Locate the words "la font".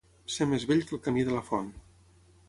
1.35-1.69